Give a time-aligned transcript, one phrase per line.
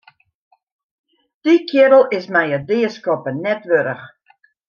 [1.43, 4.05] Dy keardel is my it deaskoppen net wurdich.